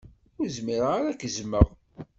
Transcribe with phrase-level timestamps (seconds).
[0.39, 1.67] Ur zmireɣ ad k-zzmeɣ.